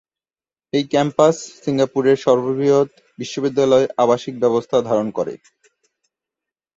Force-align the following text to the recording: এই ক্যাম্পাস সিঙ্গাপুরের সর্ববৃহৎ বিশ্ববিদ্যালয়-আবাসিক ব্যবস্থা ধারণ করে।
এই 0.73 0.83
ক্যাম্পাস 0.91 1.35
সিঙ্গাপুরের 1.63 2.17
সর্ববৃহৎ 2.17 2.89
বিশ্ববিদ্যালয়-আবাসিক 3.19 4.35
ব্যবস্থা 4.43 4.77
ধারণ 4.81 5.07
করে। 5.17 5.33